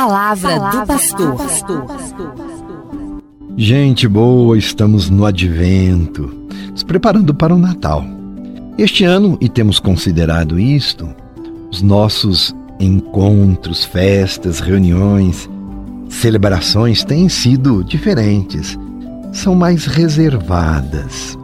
palavra, 0.00 0.58
palavra 0.58 0.80
do 0.80 1.36
pastor. 1.36 1.86
Gente 3.54 4.08
boa, 4.08 4.56
estamos 4.56 5.10
no 5.10 5.26
advento, 5.26 6.32
nos 6.70 6.82
preparando 6.82 7.34
para 7.34 7.54
o 7.54 7.58
Natal. 7.58 8.02
Este 8.78 9.04
ano, 9.04 9.36
e 9.42 9.48
temos 9.48 9.78
considerado 9.78 10.58
isto, 10.58 11.06
os 11.70 11.82
nossos 11.82 12.54
encontros, 12.78 13.84
festas, 13.84 14.58
reuniões, 14.58 15.50
celebrações 16.08 17.04
têm 17.04 17.28
sido 17.28 17.84
diferentes, 17.84 18.78
são 19.34 19.54
mais 19.54 19.84
reservadas. 19.84 21.38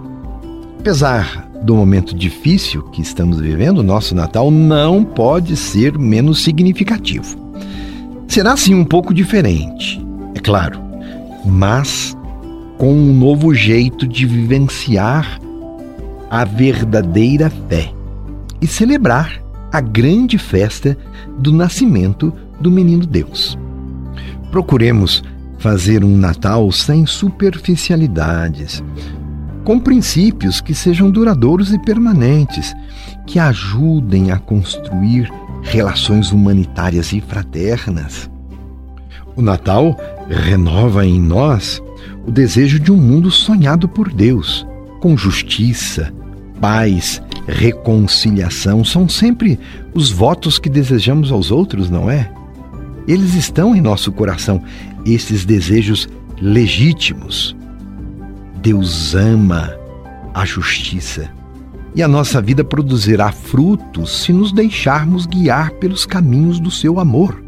Apesar 0.78 1.46
do 1.62 1.74
momento 1.74 2.14
difícil 2.14 2.82
que 2.84 3.02
estamos 3.02 3.38
vivendo, 3.38 3.82
nosso 3.82 4.14
Natal 4.14 4.50
não 4.50 5.04
pode 5.04 5.56
ser 5.56 5.98
menos 5.98 6.42
significativo. 6.42 7.45
Será 8.28 8.56
sim 8.56 8.74
um 8.74 8.84
pouco 8.84 9.14
diferente, 9.14 10.04
é 10.34 10.40
claro, 10.40 10.78
mas 11.44 12.16
com 12.76 12.92
um 12.92 13.12
novo 13.14 13.54
jeito 13.54 14.06
de 14.06 14.26
vivenciar 14.26 15.40
a 16.30 16.44
verdadeira 16.44 17.50
fé 17.68 17.92
e 18.60 18.66
celebrar 18.66 19.42
a 19.72 19.80
grande 19.80 20.38
festa 20.38 20.96
do 21.38 21.52
nascimento 21.52 22.32
do 22.60 22.70
menino 22.70 23.06
Deus. 23.06 23.58
Procuremos 24.50 25.22
fazer 25.58 26.04
um 26.04 26.16
Natal 26.16 26.70
sem 26.72 27.06
superficialidades, 27.06 28.82
com 29.66 29.80
princípios 29.80 30.60
que 30.60 30.72
sejam 30.72 31.10
duradouros 31.10 31.72
e 31.72 31.78
permanentes, 31.80 32.72
que 33.26 33.36
ajudem 33.36 34.30
a 34.30 34.38
construir 34.38 35.28
relações 35.60 36.30
humanitárias 36.30 37.12
e 37.12 37.20
fraternas. 37.20 38.30
O 39.34 39.42
Natal 39.42 39.98
renova 40.30 41.04
em 41.04 41.20
nós 41.20 41.82
o 42.24 42.30
desejo 42.30 42.78
de 42.78 42.92
um 42.92 42.96
mundo 42.96 43.28
sonhado 43.28 43.88
por 43.88 44.08
Deus, 44.08 44.64
com 45.00 45.16
justiça, 45.16 46.14
paz, 46.60 47.20
reconciliação. 47.48 48.84
São 48.84 49.08
sempre 49.08 49.58
os 49.92 50.12
votos 50.12 50.60
que 50.60 50.70
desejamos 50.70 51.32
aos 51.32 51.50
outros, 51.50 51.90
não 51.90 52.08
é? 52.08 52.30
Eles 53.08 53.34
estão 53.34 53.74
em 53.74 53.80
nosso 53.80 54.12
coração, 54.12 54.62
esses 55.04 55.44
desejos 55.44 56.08
legítimos. 56.40 57.55
Deus 58.60 59.14
ama 59.14 59.74
a 60.34 60.44
justiça 60.44 61.30
e 61.94 62.02
a 62.02 62.08
nossa 62.08 62.42
vida 62.42 62.62
produzirá 62.62 63.32
frutos 63.32 64.22
se 64.22 64.32
nos 64.32 64.52
deixarmos 64.52 65.24
guiar 65.24 65.70
pelos 65.72 66.04
caminhos 66.04 66.60
do 66.60 66.70
seu 66.70 67.00
amor. 67.00 67.42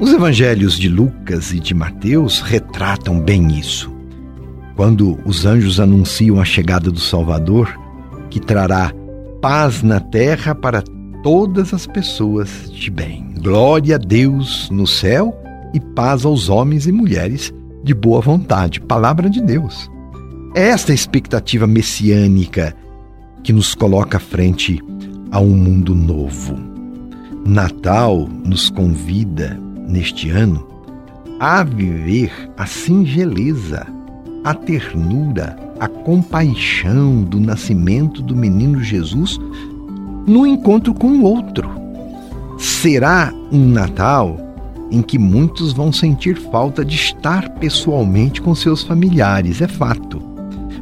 Os 0.00 0.12
evangelhos 0.12 0.78
de 0.78 0.88
Lucas 0.88 1.52
e 1.52 1.58
de 1.58 1.74
Mateus 1.74 2.40
retratam 2.40 3.20
bem 3.20 3.58
isso. 3.58 3.92
Quando 4.76 5.18
os 5.24 5.46
anjos 5.46 5.80
anunciam 5.80 6.40
a 6.40 6.44
chegada 6.44 6.90
do 6.90 7.00
Salvador, 7.00 7.76
que 8.30 8.38
trará 8.38 8.92
paz 9.40 9.82
na 9.82 9.98
terra 10.00 10.54
para 10.54 10.82
todas 11.22 11.74
as 11.74 11.86
pessoas 11.86 12.70
de 12.70 12.90
bem. 12.90 13.34
Glória 13.40 13.96
a 13.96 13.98
Deus 13.98 14.68
no 14.70 14.86
céu 14.86 15.36
e 15.72 15.80
paz 15.80 16.24
aos 16.24 16.48
homens 16.48 16.86
e 16.86 16.92
mulheres 16.92 17.52
de 17.84 17.94
boa 17.94 18.20
vontade. 18.20 18.80
Palavra 18.80 19.28
de 19.28 19.40
Deus. 19.40 19.90
É 20.54 20.68
esta 20.68 20.94
expectativa 20.94 21.66
messiânica 21.66 22.74
que 23.42 23.52
nos 23.52 23.74
coloca 23.74 24.18
frente 24.18 24.82
a 25.30 25.38
um 25.38 25.50
mundo 25.50 25.94
novo. 25.94 26.56
Natal 27.44 28.26
nos 28.44 28.70
convida, 28.70 29.60
neste 29.86 30.30
ano, 30.30 30.66
a 31.38 31.62
viver 31.62 32.32
a 32.56 32.64
singeleza, 32.64 33.86
a 34.42 34.54
ternura, 34.54 35.56
a 35.78 35.86
compaixão 35.86 37.22
do 37.22 37.38
nascimento 37.38 38.22
do 38.22 38.34
menino 38.34 38.82
Jesus 38.82 39.38
no 40.26 40.46
encontro 40.46 40.94
com 40.94 41.08
o 41.08 41.24
outro. 41.24 41.68
Será 42.58 43.30
um 43.52 43.68
Natal 43.68 44.38
em 44.94 45.02
que 45.02 45.18
muitos 45.18 45.72
vão 45.72 45.92
sentir 45.92 46.36
falta 46.36 46.84
de 46.84 46.96
estar 46.96 47.50
pessoalmente 47.50 48.40
com 48.40 48.54
seus 48.54 48.82
familiares, 48.82 49.60
é 49.60 49.68
fato 49.68 50.34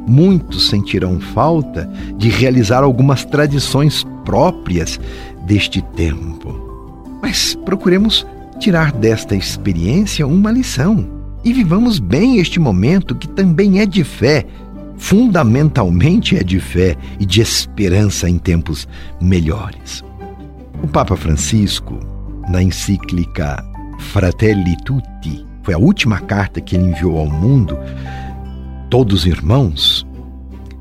muitos 0.06 0.68
sentirão 0.68 1.20
falta 1.20 1.88
de 2.16 2.28
realizar 2.28 2.82
algumas 2.82 3.24
tradições 3.24 4.04
próprias 4.24 4.98
deste 5.46 5.82
tempo. 5.82 7.18
Mas 7.22 7.54
procuremos 7.64 8.26
tirar 8.58 8.92
desta 8.92 9.34
experiência 9.34 10.26
uma 10.26 10.50
lição 10.50 11.06
e 11.44 11.52
vivamos 11.52 11.98
bem 11.98 12.38
este 12.38 12.60
momento 12.60 13.14
que 13.14 13.28
também 13.28 13.80
é 13.80 13.86
de 13.86 14.04
fé, 14.04 14.46
fundamentalmente 14.96 16.36
é 16.36 16.42
de 16.42 16.60
fé 16.60 16.96
e 17.18 17.26
de 17.26 17.40
esperança 17.40 18.28
em 18.28 18.38
tempos 18.38 18.86
melhores. 19.20 20.04
O 20.82 20.88
Papa 20.88 21.16
Francisco, 21.16 21.98
na 22.48 22.62
encíclica 22.62 23.64
Fratelli 23.98 24.76
Tutti, 24.84 25.46
foi 25.62 25.74
a 25.74 25.78
última 25.78 26.18
carta 26.20 26.60
que 26.60 26.76
ele 26.76 26.86
enviou 26.86 27.18
ao 27.18 27.26
mundo, 27.26 27.78
todos 28.90 29.26
irmãos, 29.26 30.06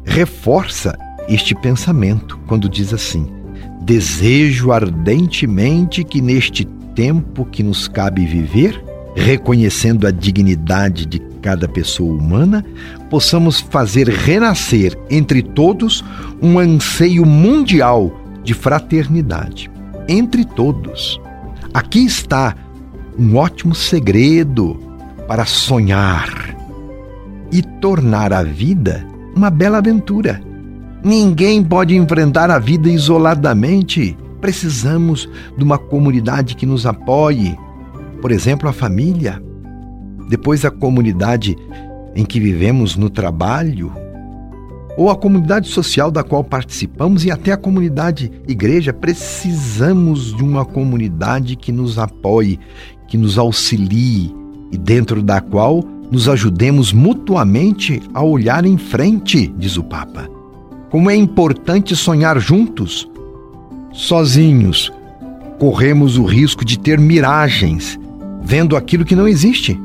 reforça 0.03 0.97
este 1.29 1.55
pensamento 1.55 2.39
quando 2.47 2.67
diz 2.67 2.93
assim: 2.93 3.27
Desejo 3.81 4.71
ardentemente 4.71 6.03
que 6.03 6.21
neste 6.21 6.65
tempo 6.95 7.45
que 7.45 7.63
nos 7.63 7.87
cabe 7.87 8.25
viver, 8.25 8.83
reconhecendo 9.15 10.07
a 10.07 10.11
dignidade 10.11 11.05
de 11.05 11.19
cada 11.41 11.67
pessoa 11.67 12.13
humana, 12.13 12.63
possamos 13.09 13.59
fazer 13.59 14.07
renascer 14.07 14.97
entre 15.09 15.41
todos 15.41 16.03
um 16.41 16.59
anseio 16.59 17.25
mundial 17.25 18.11
de 18.43 18.53
fraternidade. 18.53 19.69
Entre 20.07 20.45
todos. 20.45 21.19
Aqui 21.73 22.05
está 22.05 22.55
um 23.21 23.37
ótimo 23.37 23.75
segredo 23.75 24.79
para 25.27 25.45
sonhar 25.45 26.57
e 27.51 27.61
tornar 27.61 28.33
a 28.33 28.41
vida 28.41 29.05
uma 29.35 29.51
bela 29.51 29.77
aventura. 29.77 30.41
Ninguém 31.03 31.63
pode 31.63 31.95
enfrentar 31.95 32.49
a 32.49 32.57
vida 32.57 32.89
isoladamente. 32.89 34.17
Precisamos 34.41 35.29
de 35.55 35.63
uma 35.63 35.77
comunidade 35.77 36.55
que 36.55 36.65
nos 36.65 36.87
apoie. 36.87 37.55
Por 38.19 38.31
exemplo, 38.31 38.67
a 38.67 38.73
família. 38.73 39.39
Depois, 40.27 40.65
a 40.65 40.71
comunidade 40.71 41.55
em 42.15 42.25
que 42.25 42.39
vivemos 42.39 42.95
no 42.95 43.09
trabalho, 43.09 43.93
ou 44.97 45.09
a 45.09 45.15
comunidade 45.15 45.67
social 45.69 46.11
da 46.11 46.23
qual 46.23 46.43
participamos 46.43 47.23
e 47.23 47.31
até 47.31 47.51
a 47.51 47.57
comunidade 47.57 48.31
igreja, 48.47 48.91
precisamos 48.91 50.35
de 50.35 50.43
uma 50.43 50.65
comunidade 50.65 51.55
que 51.55 51.71
nos 51.71 51.97
apoie, 51.97 52.59
que 53.11 53.17
nos 53.17 53.37
auxilie 53.37 54.33
e 54.71 54.77
dentro 54.77 55.21
da 55.21 55.41
qual 55.41 55.83
nos 56.09 56.29
ajudemos 56.29 56.93
mutuamente 56.93 58.01
a 58.13 58.23
olhar 58.23 58.65
em 58.65 58.77
frente, 58.77 59.53
diz 59.57 59.75
o 59.75 59.83
Papa. 59.83 60.29
Como 60.89 61.09
é 61.09 61.15
importante 61.15 61.93
sonhar 61.93 62.39
juntos. 62.39 63.05
Sozinhos, 63.91 64.93
corremos 65.59 66.17
o 66.17 66.23
risco 66.23 66.63
de 66.63 66.79
ter 66.79 66.97
miragens, 67.01 67.99
vendo 68.41 68.77
aquilo 68.77 69.03
que 69.03 69.15
não 69.15 69.27
existe. 69.27 69.77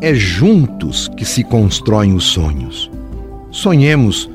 É 0.00 0.12
juntos 0.12 1.08
que 1.16 1.24
se 1.24 1.44
constroem 1.44 2.12
os 2.12 2.24
sonhos. 2.24 2.90
Sonhemos 3.52 4.28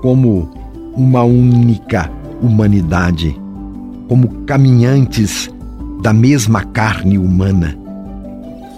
como 0.00 0.50
uma 0.94 1.24
única 1.24 2.10
humanidade, 2.40 3.38
como 4.08 4.28
caminhantes 4.46 5.50
da 6.06 6.12
mesma 6.12 6.62
carne 6.62 7.18
humana, 7.18 7.76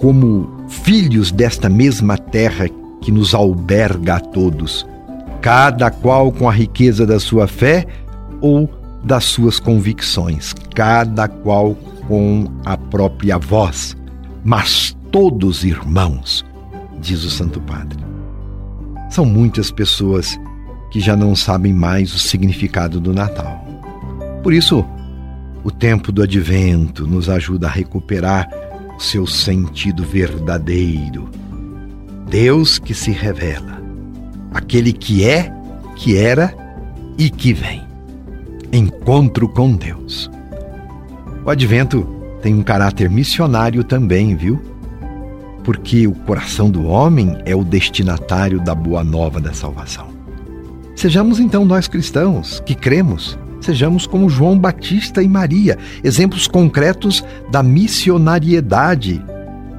como 0.00 0.48
filhos 0.66 1.30
desta 1.30 1.68
mesma 1.68 2.16
terra 2.16 2.66
que 3.02 3.12
nos 3.12 3.34
alberga 3.34 4.14
a 4.14 4.20
todos, 4.20 4.86
cada 5.42 5.90
qual 5.90 6.32
com 6.32 6.48
a 6.48 6.52
riqueza 6.52 7.06
da 7.06 7.20
sua 7.20 7.46
fé 7.46 7.86
ou 8.40 8.66
das 9.04 9.24
suas 9.24 9.60
convicções, 9.60 10.54
cada 10.74 11.28
qual 11.28 11.74
com 12.06 12.46
a 12.64 12.78
própria 12.78 13.36
voz, 13.36 13.94
mas 14.42 14.96
todos 15.12 15.64
irmãos, 15.64 16.46
diz 16.98 17.24
o 17.24 17.30
Santo 17.30 17.60
Padre. 17.60 17.98
São 19.10 19.26
muitas 19.26 19.70
pessoas 19.70 20.40
que 20.90 20.98
já 20.98 21.14
não 21.14 21.36
sabem 21.36 21.74
mais 21.74 22.14
o 22.14 22.18
significado 22.18 22.98
do 22.98 23.12
Natal. 23.12 23.62
Por 24.42 24.54
isso, 24.54 24.82
o 25.68 25.70
tempo 25.70 26.10
do 26.10 26.22
advento 26.22 27.06
nos 27.06 27.28
ajuda 27.28 27.66
a 27.66 27.70
recuperar 27.70 28.48
seu 28.98 29.26
sentido 29.26 30.02
verdadeiro. 30.02 31.28
Deus 32.26 32.78
que 32.78 32.94
se 32.94 33.10
revela, 33.10 33.78
aquele 34.54 34.94
que 34.94 35.28
é, 35.28 35.52
que 35.94 36.16
era 36.16 36.54
e 37.18 37.28
que 37.28 37.52
vem. 37.52 37.86
Encontro 38.72 39.46
com 39.46 39.76
Deus. 39.76 40.30
O 41.44 41.50
advento 41.50 42.02
tem 42.02 42.18
tem 42.40 42.54
um 42.54 42.62
caráter 42.62 43.10
missionário 43.10 43.84
também, 43.84 44.34
viu? 44.34 44.58
Porque 45.64 46.06
o 46.06 46.12
coração 46.12 46.70
do 46.70 46.86
homem 46.86 47.36
é 47.44 47.54
o 47.54 47.62
destinatário 47.62 48.58
da 48.58 48.74
boa 48.74 49.04
nova 49.04 49.38
da 49.38 49.52
salvação. 49.52 50.08
Sejamos 50.96 51.38
então 51.38 51.66
nós 51.66 51.86
cristãos 51.86 52.58
que 52.64 52.74
cremos, 52.74 53.38
sejamos 53.60 54.06
como 54.06 54.28
João 54.28 54.58
Batista 54.58 55.22
e 55.22 55.28
Maria, 55.28 55.78
exemplos 56.02 56.46
concretos 56.46 57.24
da 57.50 57.62
missionariedade, 57.62 59.22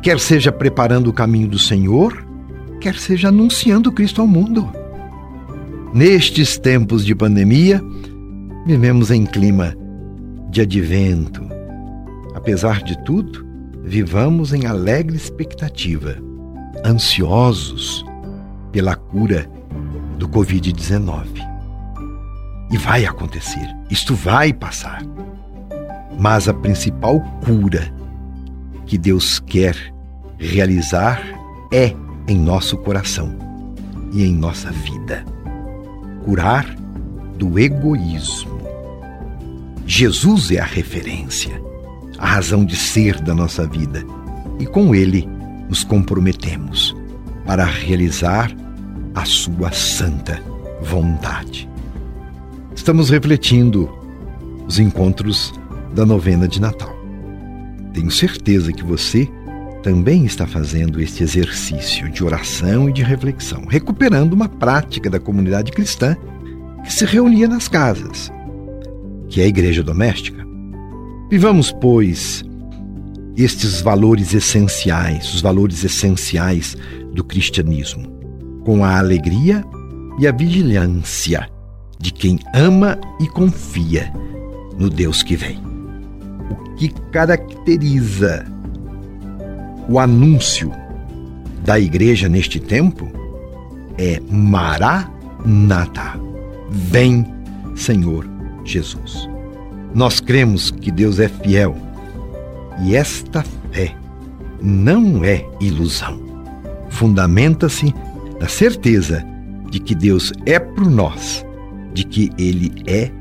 quer 0.02 0.20
seja 0.20 0.52
preparando 0.52 1.08
o 1.08 1.14
caminho 1.14 1.48
do 1.48 1.60
Senhor, 1.60 2.26
quer 2.80 2.96
seja 2.96 3.30
anunciando 3.30 3.92
Cristo 3.92 4.22
ao 4.22 4.28
mundo. 4.28 4.70
Nestes 5.94 6.58
tempos 6.58 7.06
de 7.06 7.16
pandemia, 7.16 7.81
vivemos 8.66 9.12
em 9.12 9.26
clima 9.26 9.76
de 10.50 10.62
advento. 10.62 11.48
Apesar 12.36 12.84
de 12.84 12.98
tudo, 13.04 13.46
vivamos 13.84 14.54
em 14.54 14.66
alegre 14.66 15.16
expectativa, 15.16 16.16
ansiosos 16.86 18.06
pela 18.72 18.96
cura 18.96 19.50
do 20.18 20.28
Covid-19. 20.30 21.26
E 22.71 22.77
vai 22.77 23.06
acontecer, 23.06 23.68
isto 23.89 24.13
vai 24.16 24.54
passar. 24.54 25.04
Mas 26.19 26.48
a 26.48 26.54
principal 26.54 27.19
cura 27.44 27.92
que 28.86 28.98
Deus 28.98 29.39
quer 29.39 29.75
realizar 30.38 31.21
é 31.71 31.95
em 32.27 32.38
nosso 32.38 32.77
coração 32.77 33.36
e 34.12 34.24
em 34.24 34.33
nossa 34.33 34.71
vida. 34.71 35.25
Curar 36.25 36.66
do 37.38 37.57
egoísmo. 37.57 38.60
Jesus 39.86 40.51
é 40.51 40.60
a 40.60 40.66
referência, 40.66 41.62
a 42.18 42.27
razão 42.27 42.66
de 42.66 42.75
ser 42.75 43.19
da 43.21 43.33
nossa 43.33 43.66
vida, 43.66 44.04
e 44.60 44.66
com 44.66 44.94
ele 44.94 45.27
nos 45.68 45.83
comprometemos 45.83 46.95
para 47.45 47.63
realizar 47.63 48.51
a 49.16 49.25
sua 49.25 49.71
santa 49.71 50.42
vontade. 50.81 51.69
Estamos 52.80 53.10
refletindo 53.10 53.90
os 54.66 54.80
encontros 54.80 55.54
da 55.94 56.06
novena 56.06 56.48
de 56.48 56.62
Natal. 56.62 56.96
Tenho 57.94 58.10
certeza 58.10 58.72
que 58.72 58.86
você 58.86 59.28
também 59.84 60.24
está 60.24 60.48
fazendo 60.48 61.02
este 61.02 61.22
exercício 61.22 62.10
de 62.10 62.24
oração 62.24 62.90
e 62.90 62.94
de 62.94 63.04
reflexão, 63.04 63.66
recuperando 63.68 64.31
uma 64.31 64.48
prática 64.48 65.10
da 65.10 65.20
comunidade 65.20 65.74
cristã 65.74 66.16
que 66.81 66.92
se 66.92 67.04
reunia 67.04 67.50
nas 67.50 67.68
casas, 67.68 68.31
que 69.28 69.42
é 69.42 69.44
a 69.44 69.48
igreja 69.48 69.84
doméstica. 69.84 70.42
Vivamos, 71.30 71.74
pois, 71.81 72.46
estes 73.36 73.81
valores 73.81 74.34
essenciais, 74.34 75.34
os 75.34 75.42
valores 75.42 75.84
essenciais 75.84 76.78
do 77.14 77.26
cristianismo 77.26 78.08
com 78.64 78.86
a 78.86 78.98
alegria 78.98 79.66
e 80.18 80.26
a 80.26 80.31
vigilância 80.31 81.59
de 82.00 82.12
quem 82.12 82.40
ama 82.54 82.98
e 83.19 83.28
confia 83.28 84.12
no 84.78 84.90
Deus 84.90 85.22
que 85.22 85.36
vem. 85.36 85.62
O 86.50 86.75
que 86.75 86.90
caracteriza 87.12 88.46
o 89.88 90.00
anúncio 90.00 90.72
da 91.63 91.80
igreja 91.80 92.30
neste 92.30 92.60
tempo 92.60 93.12
é 93.98 94.19
Maranata. 94.30 96.19
Vem, 96.69 97.25
Senhor 97.75 98.25
Jesus. 98.63 99.28
Nós 99.94 100.19
cremos 100.19 100.72
que 100.72 100.92
Deus 100.92 101.19
é 101.19 101.28
fiel 101.28 101.75
e 102.81 102.95
esta 102.95 103.44
fé 103.72 103.94
não 104.62 105.24
é 105.24 105.45
ilusão. 105.60 106.19
Fundamenta-se 106.90 107.94
da 108.40 108.48
certeza 108.48 109.25
de 109.69 109.80
que 109.80 109.94
Deus 109.94 110.31
é 110.45 110.60
por 110.60 110.90
nós, 110.90 111.45
de 111.94 112.04
que 112.04 112.32
Ele 112.38 112.72
é 112.86 113.12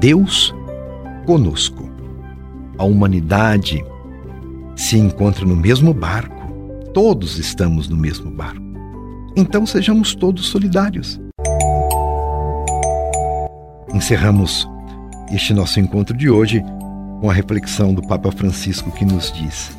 Deus 0.00 0.54
conosco. 1.26 1.90
A 2.78 2.84
humanidade 2.84 3.84
se 4.76 4.98
encontra 4.98 5.44
no 5.44 5.54
mesmo 5.54 5.92
barco, 5.92 6.52
todos 6.92 7.38
estamos 7.38 7.88
no 7.88 7.96
mesmo 7.96 8.30
barco. 8.30 8.62
Então 9.36 9.64
sejamos 9.64 10.14
todos 10.14 10.46
solidários. 10.46 11.20
Encerramos 13.94 14.68
este 15.30 15.54
nosso 15.54 15.78
encontro 15.80 16.16
de 16.16 16.28
hoje 16.28 16.62
com 17.20 17.30
a 17.30 17.32
reflexão 17.32 17.94
do 17.94 18.02
Papa 18.02 18.32
Francisco 18.32 18.90
que 18.90 19.04
nos 19.04 19.32
diz: 19.32 19.70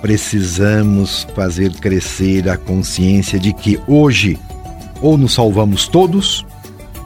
precisamos 0.00 1.26
fazer 1.34 1.72
crescer 1.74 2.48
a 2.48 2.56
consciência 2.56 3.38
de 3.38 3.52
que 3.52 3.80
hoje 3.86 4.38
ou 5.00 5.16
nos 5.16 5.34
salvamos 5.34 5.86
todos 5.86 6.44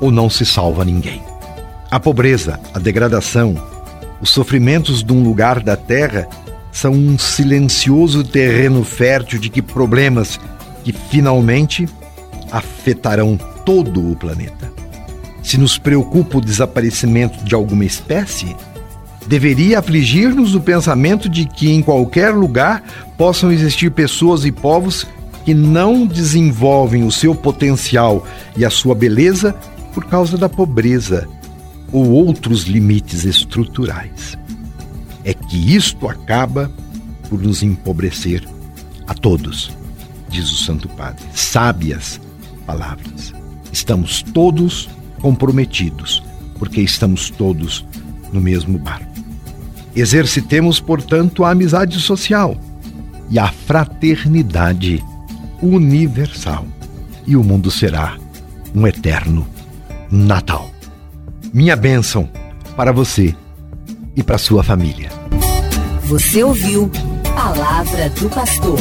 ou 0.01 0.11
não 0.11 0.29
se 0.29 0.45
salva 0.45 0.85
ninguém. 0.85 1.23
A 1.91 2.01
pobreza, 2.01 2.59
a 2.75 2.79
degradação, 2.79 3.57
os 4.21 4.31
sofrimentos 4.31 5.03
de 5.03 5.13
um 5.13 5.23
lugar 5.23 5.61
da 5.63 5.77
terra 5.77 6.29
são 6.73 6.93
um 6.93 7.19
silencioso 7.19 8.25
terreno 8.25 8.85
fértil 8.85 9.39
de 9.39 9.49
que 9.49 9.63
problemas 9.63 10.39
que 10.85 10.93
finalmente 10.93 11.89
afetarão 12.51 13.39
todo 13.65 14.11
o 14.11 14.17
planeta. 14.17 14.71
Se 15.43 15.59
nos 15.59 15.79
preocupa 15.79 16.39
o 16.39 16.41
desaparecimento 16.41 17.43
de 17.45 17.55
alguma 17.55 17.85
espécie, 17.85 18.55
deveria 19.27 19.79
afligir-nos 19.79 20.55
o 20.55 20.61
pensamento 20.61 21.29
de 21.29 21.45
que 21.47 21.71
em 21.71 21.83
qualquer 21.83 22.35
lugar 22.35 22.83
possam 23.17 23.51
existir 23.51 23.91
pessoas 23.91 24.45
e 24.45 24.53
povos 24.53 25.07
que 25.45 25.55
não 25.55 26.05
desenvolvem 26.07 27.05
o 27.05 27.13
seu 27.13 27.35
potencial 27.35 28.27
e 28.57 28.65
a 28.65 28.71
sua 28.71 28.95
beleza 28.95 29.55
por 29.97 30.05
causa 30.05 30.37
da 30.37 30.47
pobreza 30.47 31.27
ou 31.91 32.11
outros 32.11 32.65
limites 32.65 33.25
estruturais. 33.25 34.37
É 35.25 35.33
que 35.33 35.75
isto 35.75 36.07
acaba 36.07 36.71
por 37.31 37.43
nos 37.43 37.63
empobrecer 37.63 38.47
a 39.07 39.15
todos, 39.15 39.75
diz 40.29 40.53
o 40.53 40.57
Santo 40.59 40.87
Padre. 40.87 41.25
Sábias 41.33 42.21
palavras. 42.67 43.33
Estamos 43.73 44.23
todos 44.23 44.87
comprometidos, 45.23 46.23
porque 46.59 46.83
estamos 46.83 47.31
todos 47.31 47.83
no 48.35 48.41
mesmo 48.43 48.79
barco. 48.79 49.15
Exercitemos, 49.95 50.79
portanto, 50.79 51.43
a 51.43 51.53
amizade 51.53 51.99
social 52.01 52.55
e 53.31 53.39
a 53.39 53.49
fraternidade 53.49 55.03
universal, 55.63 56.67
e 57.27 57.35
o 57.35 57.43
mundo 57.43 57.71
será 57.71 58.19
um 58.75 58.87
eterno 58.87 59.56
Natal. 60.11 60.71
Minha 61.53 61.77
bênção 61.77 62.29
para 62.77 62.93
você 62.93 63.35
e 64.15 64.23
para 64.23 64.39
sua 64.39 64.63
família. 64.63 65.11
Você 66.05 66.43
ouviu 66.43 66.91
Palavra 67.35 68.09
do 68.11 68.29
Pastor. 68.31 68.79